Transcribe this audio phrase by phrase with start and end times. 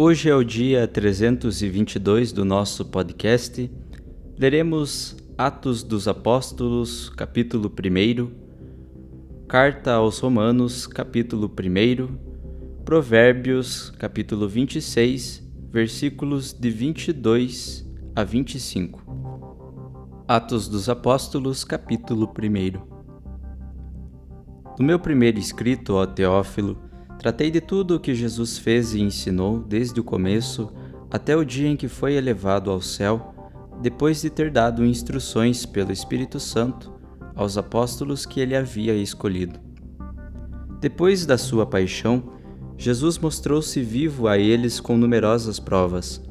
[0.00, 3.68] Hoje é o dia 322 do nosso podcast.
[4.38, 8.30] Leremos Atos dos Apóstolos, capítulo 1,
[9.48, 15.42] Carta aos Romanos, capítulo 1, Provérbios, capítulo 26,
[15.72, 17.84] versículos de 22
[18.14, 19.02] a 25.
[20.28, 22.86] Atos dos Apóstolos, capítulo 1.
[24.78, 26.87] No meu primeiro escrito, ó Teófilo,
[27.18, 30.72] Tratei de tudo o que Jesus fez e ensinou desde o começo
[31.10, 33.34] até o dia em que foi elevado ao céu,
[33.82, 36.92] depois de ter dado instruções pelo Espírito Santo
[37.34, 39.58] aos apóstolos que ele havia escolhido.
[40.80, 42.22] Depois da sua paixão,
[42.76, 46.22] Jesus mostrou-se vivo a eles com numerosas provas.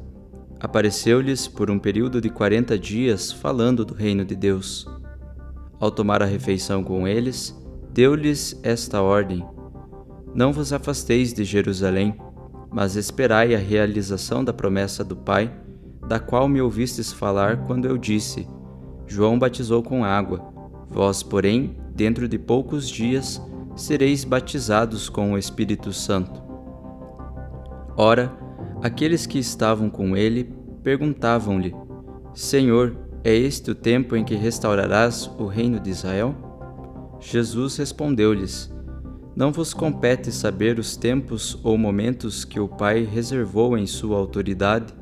[0.58, 4.86] Apareceu-lhes por um período de quarenta dias falando do reino de Deus.
[5.78, 7.54] Ao tomar a refeição com eles,
[7.92, 9.44] deu-lhes esta ordem
[10.38, 12.16] não vos afasteis de Jerusalém,
[12.70, 15.52] mas esperai a realização da promessa do Pai,
[16.06, 18.46] da qual me ouvistes falar quando eu disse:
[19.04, 20.40] João batizou com água,
[20.88, 23.42] vós, porém, dentro de poucos dias,
[23.74, 26.40] sereis batizados com o Espírito Santo.
[27.96, 28.32] Ora,
[28.80, 31.74] aqueles que estavam com ele perguntavam-lhe:
[32.32, 36.32] Senhor, é este o tempo em que restaurarás o reino de Israel?
[37.18, 38.77] Jesus respondeu-lhes:
[39.38, 44.92] não vos compete saber os tempos ou momentos que o Pai reservou em sua autoridade,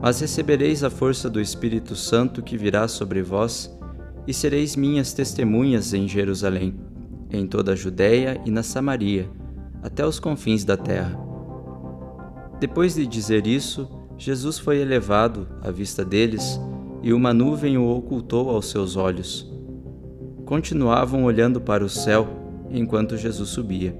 [0.00, 3.70] mas recebereis a força do Espírito Santo que virá sobre vós,
[4.26, 6.80] e sereis minhas testemunhas em Jerusalém,
[7.30, 9.28] em toda a Judéia e na Samaria,
[9.82, 11.20] até os confins da terra.
[12.58, 13.86] Depois de dizer isso,
[14.16, 16.58] Jesus foi elevado à vista deles,
[17.02, 19.46] e uma nuvem o ocultou aos seus olhos.
[20.46, 22.37] Continuavam olhando para o céu,
[22.70, 23.94] enquanto Jesus subia.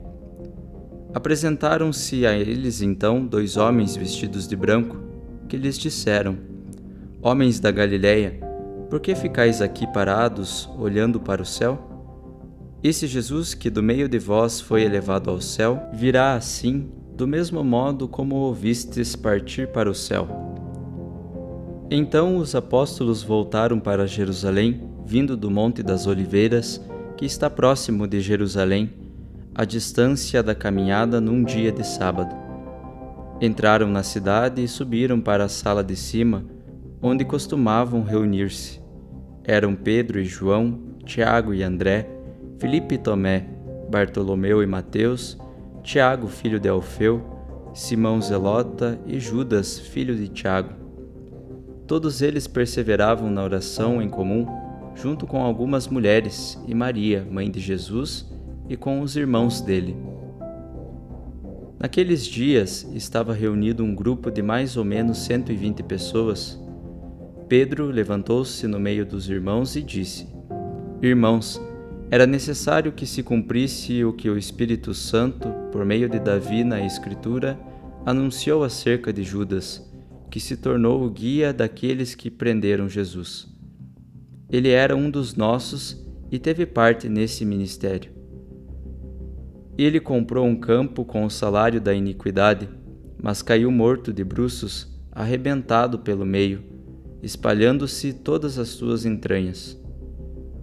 [1.15, 4.97] Apresentaram-se a eles então dois homens vestidos de branco,
[5.49, 6.37] que lhes disseram:
[7.23, 8.41] Homens da Galiléia,
[8.91, 11.89] por que ficais aqui parados, olhando para o céu?
[12.83, 17.65] Esse Jesus que do meio de vós foi elevado ao céu, virá assim, do mesmo
[17.65, 20.29] modo como ouvistes partir para o céu.
[21.91, 26.81] Então os apóstolos voltaram para Jerusalém, vindo do Monte das Oliveiras,
[27.19, 28.93] que está próximo de Jerusalém,
[29.53, 32.33] a distância da caminhada num dia de sábado.
[33.41, 36.45] Entraram na cidade e subiram para a sala de cima,
[37.03, 38.81] onde costumavam reunir-se.
[39.43, 42.09] eram Pedro e João, Tiago e André,
[42.57, 43.49] Filipe e Tomé,
[43.91, 45.37] Bartolomeu e Mateus,
[45.83, 47.21] Tiago, filho de Alfeu,
[47.75, 50.73] Simão Zelota e Judas, filho de Tiago.
[51.85, 54.47] Todos eles perseveravam na oração em comum,
[55.01, 58.27] junto com algumas mulheres e Maria, mãe de Jesus,
[58.69, 59.97] e com os irmãos dele.
[61.79, 66.61] Naqueles dias estava reunido um grupo de mais ou menos 120 pessoas.
[67.49, 70.27] Pedro levantou-se no meio dos irmãos e disse:
[71.01, 71.61] Irmãos,
[72.11, 76.85] era necessário que se cumprisse o que o Espírito Santo, por meio de Davi na
[76.85, 77.59] Escritura,
[78.05, 79.89] anunciou acerca de Judas,
[80.29, 83.58] que se tornou o guia daqueles que prenderam Jesus.
[84.51, 88.11] Ele era um dos nossos e teve parte nesse ministério.
[89.77, 92.69] Ele comprou um campo com o salário da iniquidade,
[93.23, 96.63] mas caiu morto de bruços, arrebentado pelo meio,
[97.23, 99.79] espalhando-se todas as suas entranhas.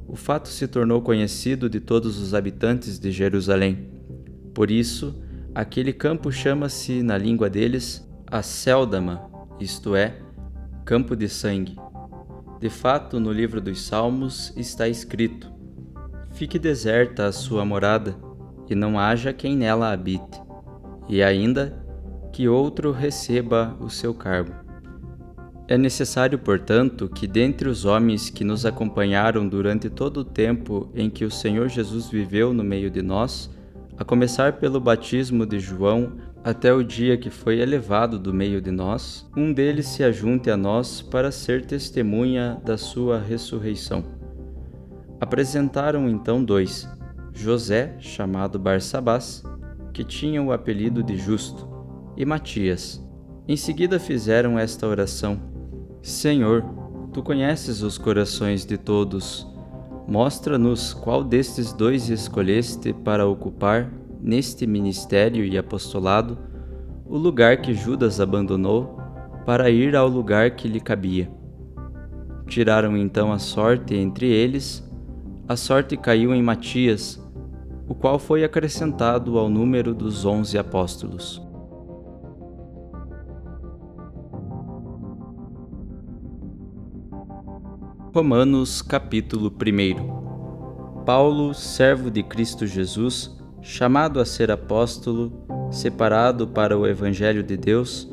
[0.07, 3.89] O fato se tornou conhecido de todos os habitantes de Jerusalém.
[4.53, 5.21] Por isso,
[5.53, 9.29] aquele campo chama-se, na língua deles, a Céldama,
[9.59, 10.17] isto é,
[10.83, 11.75] campo de sangue.
[12.59, 15.51] De fato, no livro dos Salmos está escrito:
[16.33, 18.15] Fique deserta a sua morada
[18.69, 20.41] e não haja quem nela habite,
[21.07, 21.85] e ainda
[22.31, 24.53] que outro receba o seu cargo.
[25.67, 31.09] É necessário, portanto, que dentre os homens que nos acompanharam durante todo o tempo em
[31.09, 33.49] que o Senhor Jesus viveu no meio de nós,
[33.97, 38.69] a começar pelo batismo de João até o dia que foi elevado do meio de
[38.69, 44.03] nós, um deles se ajunte a nós para ser testemunha da sua ressurreição.
[45.19, 46.87] Apresentaram então dois,
[47.33, 49.41] José, chamado Barsabás,
[49.91, 51.67] que tinha o apelido de Justo,
[52.15, 53.03] e Matias.
[53.47, 55.41] Em seguida fizeram esta oração:
[55.99, 56.63] Senhor,
[57.11, 59.47] tu conheces os corações de todos.
[60.07, 63.91] Mostra-nos qual destes dois escolheste para ocupar,
[64.21, 66.37] neste ministério e apostolado,
[67.05, 68.99] o lugar que Judas abandonou
[69.45, 71.29] para ir ao lugar que lhe cabia.
[72.47, 74.83] Tiraram então a sorte entre eles.
[75.47, 77.21] A sorte caiu em Matias,
[77.87, 81.41] o qual foi acrescentado ao número dos onze apóstolos.
[88.13, 95.33] Romanos capítulo 1 Paulo, servo de Cristo Jesus, chamado a ser apóstolo,
[95.71, 98.07] separado para o Evangelho de Deus,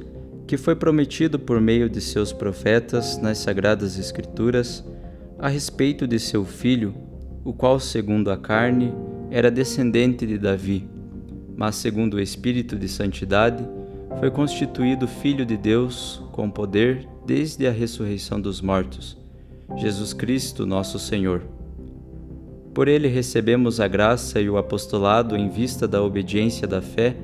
[0.46, 4.82] que foi prometido por meio de seus profetas nas Sagradas Escrituras,
[5.38, 6.94] a respeito de seu Filho,
[7.44, 8.94] o qual, segundo a carne,
[9.30, 10.88] era descendente de Davi,
[11.54, 13.62] mas segundo o Espírito de Santidade,
[14.18, 19.18] foi constituído Filho de Deus com poder desde a ressurreição dos mortos,
[19.76, 21.42] Jesus Cristo, nosso Senhor.
[22.74, 27.16] Por ele recebemos a graça e o apostolado em vista da obediência da fé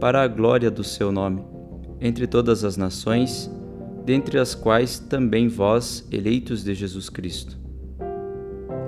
[0.00, 1.42] para a glória do seu nome,
[2.00, 3.50] entre todas as nações,
[4.04, 7.58] dentre as quais também vós, eleitos de Jesus Cristo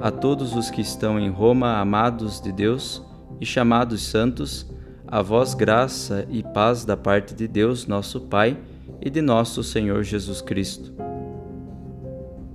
[0.01, 3.03] a todos os que estão em Roma, amados de Deus
[3.39, 4.67] e chamados santos,
[5.07, 8.57] a vós graça e paz da parte de Deus, nosso Pai,
[9.01, 11.10] e de nosso Senhor Jesus Cristo.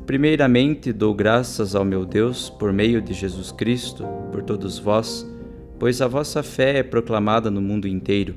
[0.05, 5.27] Primeiramente dou graças ao meu Deus por meio de Jesus Cristo, por todos vós,
[5.79, 8.35] pois a vossa fé é proclamada no mundo inteiro.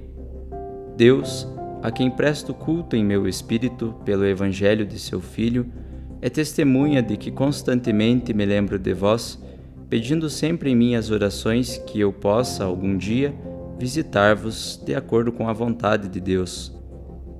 [0.96, 1.46] Deus,
[1.82, 5.66] a quem presto culto em meu espírito pelo Evangelho de seu Filho,
[6.22, 9.38] é testemunha de que constantemente me lembro de vós,
[9.90, 13.34] pedindo sempre em minhas orações que eu possa, algum dia,
[13.78, 16.74] visitar-vos de acordo com a vontade de Deus.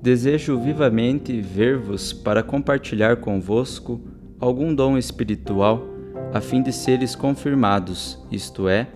[0.02, 4.00] Desejo vivamente ver-vos para compartilhar convosco
[4.40, 5.84] algum dom espiritual,
[6.32, 8.88] a fim de seres confirmados, isto é,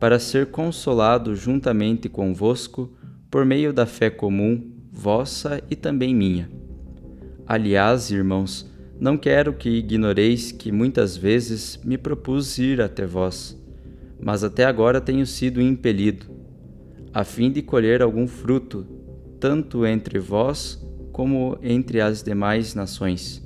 [0.00, 2.92] para ser consolado juntamente convosco
[3.30, 6.50] por meio da fé comum, vossa e também minha.
[7.46, 13.60] Aliás, irmãos, não quero que ignoreis que muitas vezes me propus ir até vós,
[14.18, 16.26] mas até agora tenho sido impelido,
[17.12, 18.86] a fim de colher algum fruto,
[19.38, 23.45] tanto entre vós como entre as demais nações.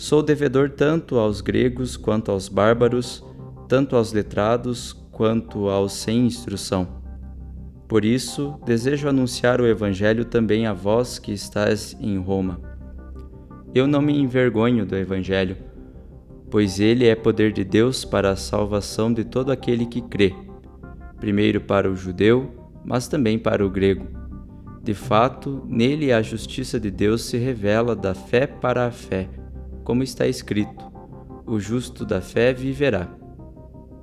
[0.00, 3.22] Sou devedor tanto aos gregos quanto aos bárbaros,
[3.68, 7.02] tanto aos letrados quanto aos sem instrução.
[7.86, 12.70] Por isso, desejo anunciar o Evangelho também a vós que estáis em Roma
[13.74, 15.56] eu não me envergonho do Evangelho,
[16.50, 20.34] pois ele é poder de Deus para a salvação de todo aquele que crê,
[21.20, 22.52] primeiro para o judeu,
[22.84, 24.06] mas também para o grego.
[24.82, 29.28] De fato, nele a justiça de Deus se revela da fé para a fé,
[29.84, 30.84] como está escrito:
[31.46, 33.08] o justo da fé viverá.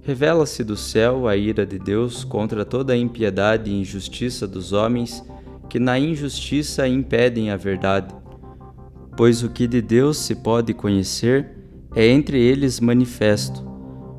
[0.01, 5.24] Revela-se do céu a ira de Deus contra toda a impiedade e injustiça dos homens
[5.69, 8.15] que na injustiça impedem a verdade.
[9.17, 11.57] Pois o que de Deus se pode conhecer
[11.96, 13.65] é entre eles manifesto,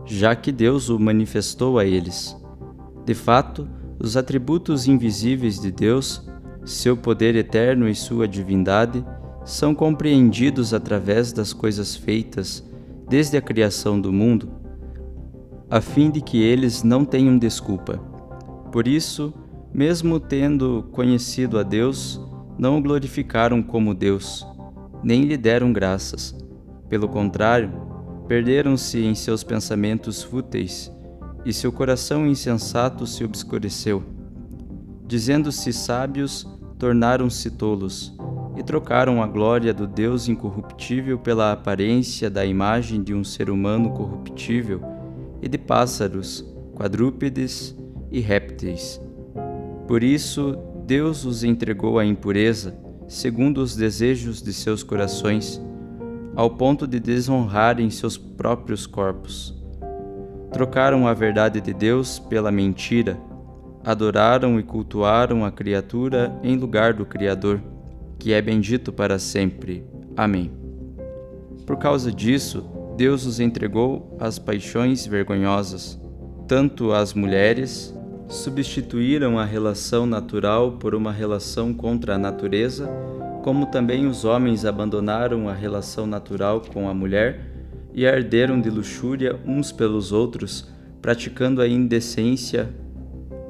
[0.05, 2.37] já que Deus o manifestou a eles.
[3.07, 6.29] De fato, os atributos invisíveis de Deus,
[6.65, 9.05] seu poder eterno e sua divindade,
[9.49, 12.63] são compreendidos através das coisas feitas
[13.09, 14.51] desde a criação do mundo,
[15.71, 17.97] a fim de que eles não tenham desculpa.
[18.71, 19.33] Por isso,
[19.73, 22.21] mesmo tendo conhecido a Deus,
[22.59, 24.47] não o glorificaram como Deus,
[25.03, 26.37] nem lhe deram graças.
[26.87, 27.73] Pelo contrário,
[28.29, 30.93] perderam-se em seus pensamentos fúteis,
[31.47, 34.03] e seu coração insensato se obscureceu.
[35.07, 36.47] Dizendo-se sábios,
[36.79, 38.15] tornaram-se tolos
[38.59, 43.91] e trocaram a glória do Deus incorruptível pela aparência da imagem de um ser humano
[43.91, 44.81] corruptível
[45.41, 47.73] e de pássaros, quadrúpedes
[48.11, 49.01] e répteis.
[49.87, 55.63] Por isso, Deus os entregou à impureza, segundo os desejos de seus corações,
[56.35, 59.57] ao ponto de desonrarem seus próprios corpos.
[60.51, 63.17] Trocaram a verdade de Deus pela mentira,
[63.85, 67.63] adoraram e cultuaram a criatura em lugar do Criador
[68.19, 69.85] que é bendito para sempre.
[70.17, 70.51] Amém.
[71.65, 76.01] Por causa disso, Deus os entregou às paixões vergonhosas.
[76.49, 77.95] Tanto as mulheres
[78.29, 82.89] substituíram a relação natural por uma relação contra a natureza,
[83.43, 87.49] como também os homens abandonaram a relação natural com a mulher
[87.95, 90.69] e arderam de luxúria uns pelos outros,
[91.01, 92.69] praticando a indecência,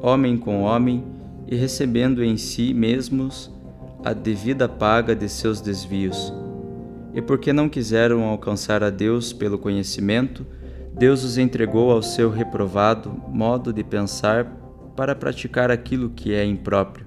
[0.02, 1.04] homem com homem,
[1.50, 3.50] e recebendo em si mesmos
[4.08, 6.32] a devida paga de seus desvios.
[7.12, 10.46] E porque não quiseram alcançar a Deus pelo conhecimento,
[10.94, 14.46] Deus os entregou ao seu reprovado modo de pensar
[14.96, 17.04] para praticar aquilo que é impróprio,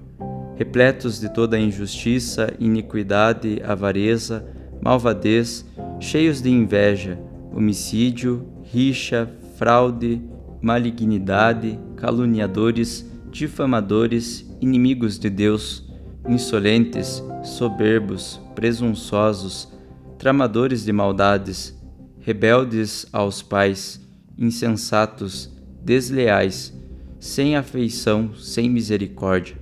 [0.54, 4.46] repletos de toda injustiça, iniquidade, avareza,
[4.80, 5.66] malvadez,
[5.98, 7.18] cheios de inveja,
[7.52, 10.22] homicídio, rixa, fraude,
[10.60, 15.91] malignidade, caluniadores, difamadores, inimigos de Deus,
[16.28, 19.68] insolentes, soberbos, presunçosos,
[20.18, 21.76] tramadores de maldades,
[22.20, 24.00] rebeldes aos pais,
[24.38, 25.50] insensatos,
[25.84, 26.72] desleais,
[27.18, 29.56] sem afeição, sem misericórdia.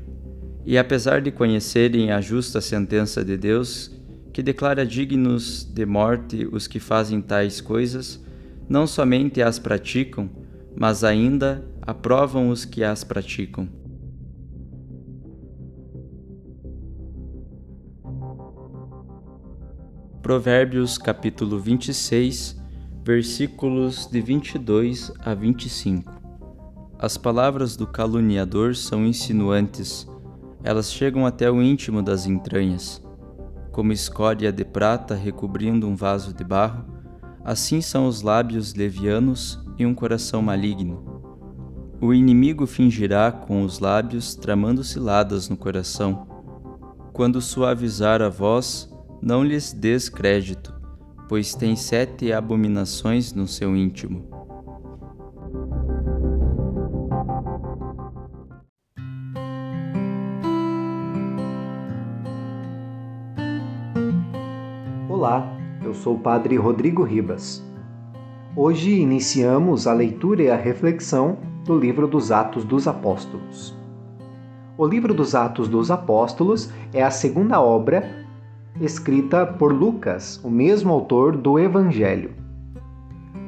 [0.64, 3.90] E apesar de conhecerem a justa sentença de Deus,
[4.32, 8.20] que declara dignos de morte os que fazem tais coisas,
[8.68, 10.30] não somente as praticam,
[10.76, 13.79] mas ainda aprovam os que as praticam.
[20.30, 22.56] Provérbios capítulo 26,
[23.04, 26.12] versículos de 22 a 25.
[27.00, 30.06] As palavras do caluniador são insinuantes,
[30.62, 33.02] elas chegam até o íntimo das entranhas.
[33.72, 36.84] Como escória de prata recobrindo um vaso de barro,
[37.44, 41.24] assim são os lábios levianos e um coração maligno.
[42.00, 46.28] O inimigo fingirá com os lábios, tramando ciladas no coração.
[47.12, 48.89] Quando suavizar a voz,
[49.22, 50.74] não lhes des crédito,
[51.28, 54.24] pois tem sete abominações no seu íntimo.
[65.08, 65.46] Olá,
[65.84, 67.62] eu sou o Padre Rodrigo Ribas.
[68.56, 73.78] Hoje iniciamos a leitura e a reflexão do livro dos Atos dos Apóstolos.
[74.78, 78.19] O livro dos Atos dos Apóstolos é a segunda obra
[78.78, 82.30] escrita por Lucas, o mesmo autor do Evangelho.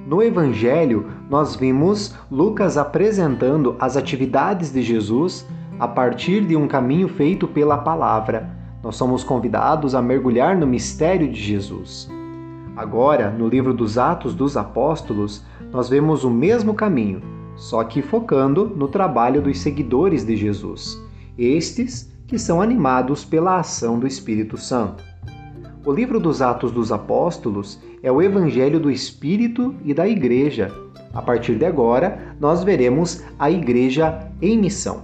[0.07, 5.47] No Evangelho, nós vimos Lucas apresentando as atividades de Jesus
[5.79, 8.51] a partir de um caminho feito pela palavra.
[8.83, 12.11] Nós somos convidados a mergulhar no mistério de Jesus.
[12.77, 17.23] Agora, no livro dos Atos dos Apóstolos, nós vemos o mesmo caminho,
[17.55, 21.01] só que focando no trabalho dos seguidores de Jesus,
[21.39, 25.12] estes que são animados pela ação do Espírito Santo.
[25.85, 30.73] O livro dos Atos dos Apóstolos é o Evangelho do Espírito e da Igreja.
[31.13, 35.03] A partir de agora, nós veremos a Igreja em missão.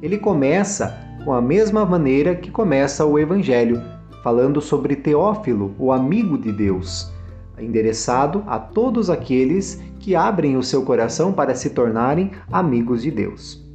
[0.00, 3.82] Ele começa com a mesma maneira que começa o Evangelho,
[4.22, 7.12] falando sobre Teófilo, o amigo de Deus,
[7.58, 13.66] endereçado a todos aqueles que abrem o seu coração para se tornarem amigos de Deus.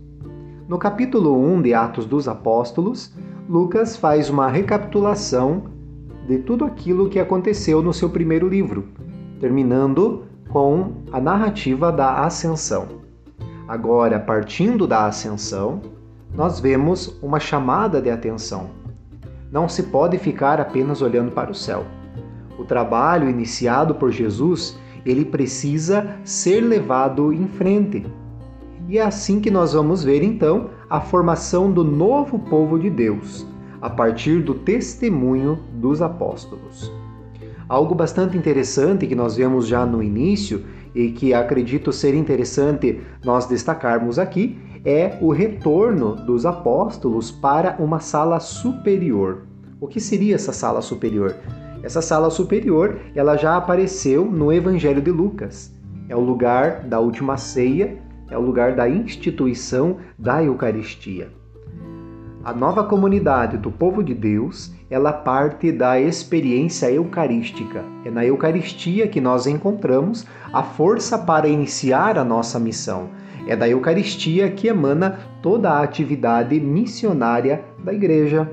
[0.69, 3.13] No capítulo 1 de Atos dos Apóstolos,
[3.49, 5.80] Lucas faz uma recapitulação
[6.31, 8.85] de tudo aquilo que aconteceu no seu primeiro livro,
[9.37, 12.87] terminando com a narrativa da ascensão.
[13.67, 15.81] Agora, partindo da ascensão,
[16.33, 18.69] nós vemos uma chamada de atenção.
[19.51, 21.83] Não se pode ficar apenas olhando para o céu.
[22.57, 28.05] O trabalho iniciado por Jesus, ele precisa ser levado em frente.
[28.87, 33.45] E é assim que nós vamos ver então a formação do novo povo de Deus,
[33.81, 36.91] a partir do testemunho dos apóstolos.
[37.67, 43.45] Algo bastante interessante que nós vemos já no início e que acredito ser interessante nós
[43.45, 49.43] destacarmos aqui é o retorno dos apóstolos para uma sala superior.
[49.79, 51.35] O que seria essa sala superior?
[51.83, 55.73] Essa sala superior, ela já apareceu no Evangelho de Lucas.
[56.09, 57.97] É o lugar da última ceia,
[58.29, 61.40] é o lugar da instituição da Eucaristia.
[62.43, 67.85] A nova comunidade do povo de Deus, ela parte da experiência eucarística.
[68.03, 73.09] É na Eucaristia que nós encontramos a força para iniciar a nossa missão.
[73.45, 78.49] É da Eucaristia que emana toda a atividade missionária da Igreja.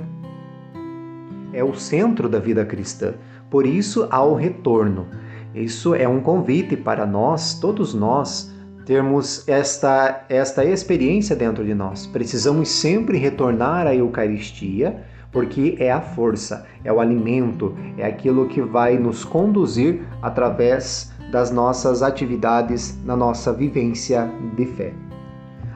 [1.54, 3.14] É o centro da vida cristã.
[3.48, 5.06] Por isso há o retorno.
[5.54, 8.54] Isso é um convite para nós, todos nós,
[8.88, 12.06] termos esta, esta experiência dentro de nós.
[12.06, 18.62] Precisamos sempre retornar à Eucaristia, porque é a força, é o alimento, é aquilo que
[18.62, 24.26] vai nos conduzir através das nossas atividades na nossa vivência
[24.56, 24.94] de fé.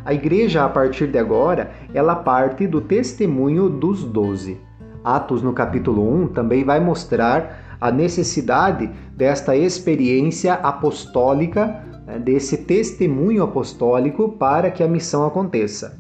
[0.07, 4.59] A igreja, a partir de agora, ela parte do testemunho dos doze.
[5.05, 11.92] Atos, no capítulo 1, também vai mostrar a necessidade desta experiência apostólica
[12.25, 15.99] desse testemunho apostólico para que a missão aconteça.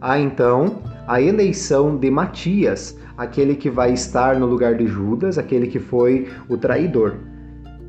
[0.00, 5.66] Há então a eleição de Matias, aquele que vai estar no lugar de Judas, aquele
[5.66, 7.14] que foi o traidor.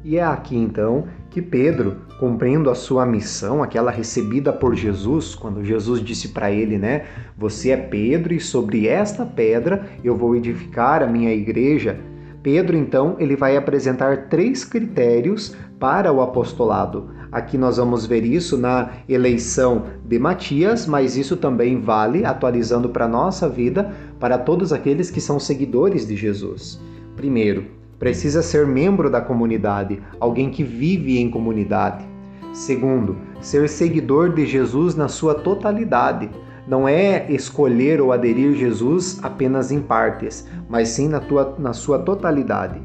[0.03, 5.63] E é aqui então que Pedro, cumprindo a sua missão, aquela recebida por Jesus, quando
[5.63, 7.05] Jesus disse para ele, né:
[7.37, 11.99] Você é Pedro e sobre esta pedra eu vou edificar a minha igreja.
[12.43, 17.09] Pedro então ele vai apresentar três critérios para o apostolado.
[17.35, 23.03] Aqui nós vamos ver isso na eleição de Matias, mas isso também vale, atualizando para
[23.03, 26.79] a nossa vida, para todos aqueles que são seguidores de Jesus.
[27.17, 27.65] Primeiro,
[27.99, 32.05] precisa ser membro da comunidade, alguém que vive em comunidade.
[32.53, 36.29] Segundo, ser seguidor de Jesus na sua totalidade.
[36.65, 41.99] Não é escolher ou aderir Jesus apenas em partes, mas sim na, tua, na sua
[41.99, 42.81] totalidade.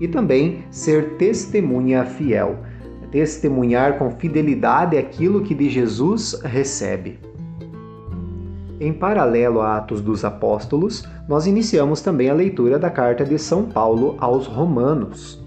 [0.00, 2.60] E também ser testemunha fiel
[3.10, 7.18] testemunhar com fidelidade aquilo que de Jesus recebe.
[8.80, 13.64] Em paralelo a Atos dos Apóstolos, nós iniciamos também a leitura da carta de São
[13.64, 15.44] Paulo aos Romanos.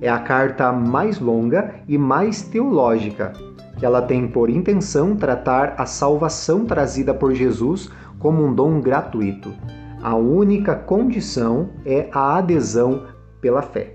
[0.00, 3.32] É a carta mais longa e mais teológica,
[3.78, 9.52] que ela tem por intenção tratar a salvação trazida por Jesus como um dom gratuito.
[10.02, 13.04] A única condição é a adesão
[13.40, 13.94] pela fé.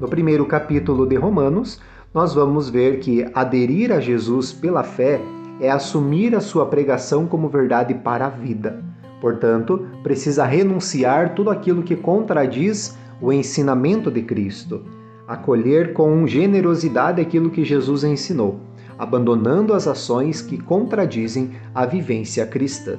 [0.00, 1.80] No primeiro capítulo de Romanos,
[2.14, 5.20] nós vamos ver que aderir a Jesus pela fé
[5.60, 8.82] é assumir a sua pregação como verdade para a vida.
[9.20, 14.82] Portanto, precisa renunciar tudo aquilo que contradiz o ensinamento de Cristo,
[15.26, 18.60] acolher com generosidade aquilo que Jesus ensinou,
[18.98, 22.98] abandonando as ações que contradizem a vivência cristã.